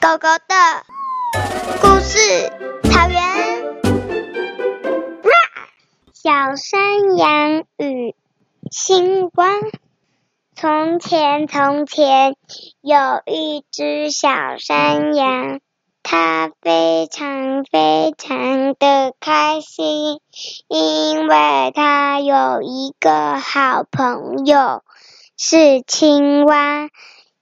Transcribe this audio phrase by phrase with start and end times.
[0.00, 0.54] 狗狗的
[1.80, 2.20] 故事，
[2.84, 3.20] 草原。
[6.14, 8.14] 小山羊与
[8.70, 9.48] 青蛙。
[10.54, 12.36] 从前，从前
[12.80, 15.58] 有一只小山羊，
[16.04, 20.20] 它非常非常的开心，
[20.68, 24.84] 因为它有一个好朋友，
[25.36, 26.88] 是青蛙。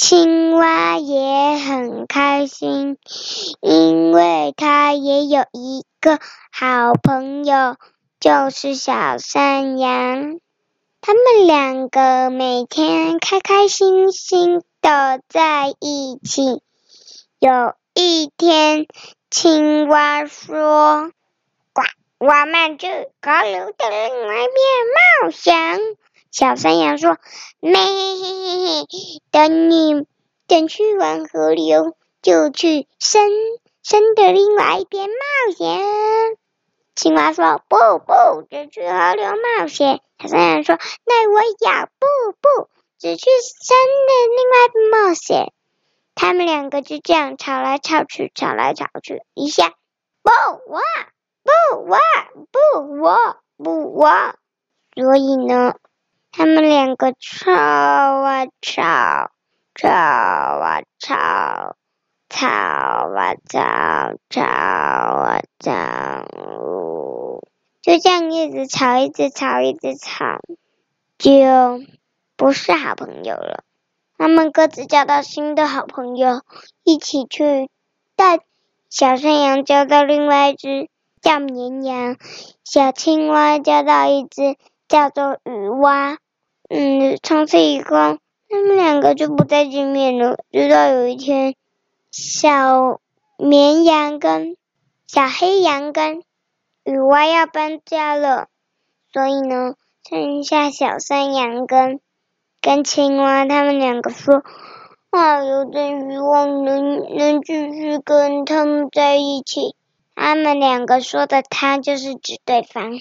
[0.00, 2.98] 青蛙也很开心，
[3.60, 6.20] 因为它也有一个
[6.52, 7.74] 好朋友，
[8.20, 10.38] 就是小山羊。
[11.00, 16.62] 他们两个每天开开心心的在一起。
[17.40, 18.86] 有一天，
[19.32, 21.10] 青蛙说
[21.74, 21.82] ：“呱，
[22.18, 22.86] 我们去
[23.20, 24.54] 河流的另外一边
[25.24, 25.80] 冒险。”
[26.38, 27.18] 小山羊说
[27.60, 30.06] ：“嘿嘿嘿嘿，等你
[30.46, 33.28] 等去完河流，就去山
[33.82, 36.38] 山的另外一边冒险。”
[36.94, 42.06] 青蛙说：“不不，只去河流冒险。”小山羊说：“那我要不
[42.40, 42.68] 不，
[43.00, 45.52] 只去山的另外一边冒险。”
[46.14, 49.74] 他们两个就这样吵来吵去，吵来吵去，一下
[50.22, 50.80] 不我
[51.42, 51.98] 不我
[52.52, 54.08] 不我不我，
[54.94, 55.74] 所以呢。
[56.38, 59.32] 他们两个吵啊吵，
[59.74, 61.74] 吵啊吵，
[62.28, 66.24] 吵啊吵，吵啊吵，
[67.82, 70.38] 就这样一直吵，一直吵，一直吵，
[71.18, 71.80] 就
[72.36, 73.64] 不是好朋友了。
[74.16, 76.42] 他们各自交到新的好朋友，
[76.84, 77.68] 一起去
[78.14, 78.38] 带
[78.88, 80.88] 小山羊交到另外一只
[81.20, 82.16] 叫绵羊，
[82.62, 86.16] 小青蛙交到一只叫做鱼蛙。
[86.68, 90.36] 嗯，从此以后，他们两个就不再见面了。
[90.52, 91.54] 直到有一天，
[92.10, 93.00] 小
[93.38, 94.56] 绵羊跟
[95.06, 96.22] 小黑羊跟
[96.84, 98.48] 雨蛙要搬家了，
[99.12, 99.74] 所以呢，
[100.08, 102.00] 剩下小山羊跟
[102.60, 104.42] 跟青蛙，他们两个说
[105.08, 109.74] ：“啊，有点希望能能继续跟他们在一起。”
[110.14, 112.98] 他们两个说的“他”就是指对方，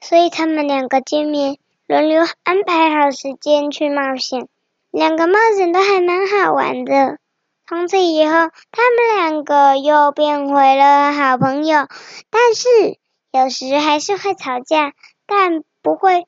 [0.00, 1.58] 所以他们两个见面。
[1.92, 4.48] 轮流安排好时间去冒险，
[4.90, 7.18] 两个冒险都还蛮好玩的。
[7.68, 11.86] 从此以后，他们两个又变回了好朋友，
[12.30, 12.96] 但是
[13.30, 14.94] 有时还是会吵架，
[15.26, 16.26] 但不会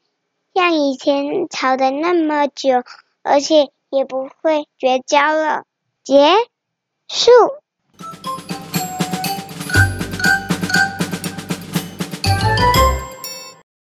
[0.53, 2.83] 像以前吵的那么久，
[3.23, 5.65] 而且也不会绝交了。
[6.03, 6.31] 结
[7.09, 7.31] 束。